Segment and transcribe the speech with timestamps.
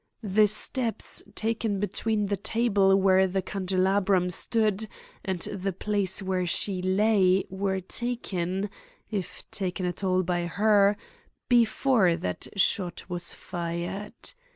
[0.23, 4.87] The steps taken between the table where the candelabrum stood
[5.23, 8.71] and the place where she lay, were taken,
[9.11, 10.97] if taken at all by her,
[11.47, 14.33] before that shot was fired.